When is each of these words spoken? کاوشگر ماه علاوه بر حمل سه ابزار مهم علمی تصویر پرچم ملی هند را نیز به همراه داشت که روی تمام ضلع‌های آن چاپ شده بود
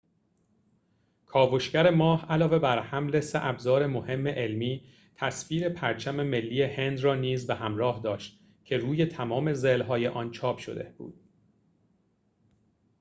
کاوشگر 1.25 1.89
ماه 1.89 2.25
علاوه 2.25 2.59
بر 2.59 2.79
حمل 2.79 3.19
سه 3.19 3.45
ابزار 3.45 3.87
مهم 3.87 4.27
علمی 4.27 4.83
تصویر 5.15 5.69
پرچم 5.69 6.15
ملی 6.15 6.61
هند 6.63 6.99
را 6.99 7.15
نیز 7.15 7.47
به 7.47 7.55
همراه 7.55 8.01
داشت 8.03 8.39
که 8.65 8.77
روی 8.77 9.05
تمام 9.05 9.53
ضلع‌های 9.53 10.07
آن 10.07 10.31
چاپ 10.31 10.57
شده 10.57 10.95
بود 10.97 11.21